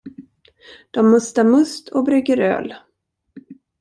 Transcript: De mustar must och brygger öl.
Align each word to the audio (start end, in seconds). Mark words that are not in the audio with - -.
De 0.91 1.03
mustar 1.11 1.43
must 1.43 1.89
och 1.89 2.03
brygger 2.03 2.37
öl. 2.37 2.73